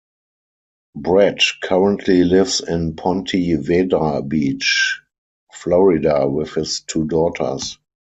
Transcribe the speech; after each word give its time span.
Brett 0.95 1.43
currently 1.61 2.23
lives 2.23 2.59
in 2.59 2.95
Ponte 2.95 3.33
Vedra 3.61 4.27
Beach, 4.27 4.99
Florida 5.53 6.27
with 6.27 6.55
his 6.55 6.79
two 6.79 7.05
daughters. 7.05 7.77